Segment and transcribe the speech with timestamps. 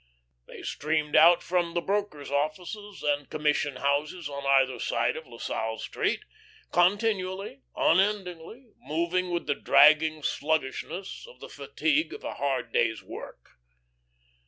[0.47, 5.37] They streamed from out the brokers' offices and commission houses on either side of La
[5.37, 6.23] Salle Street,
[6.71, 13.47] continually, unendingly, moving with the dragging sluggishness of the fatigue of a hard day's work.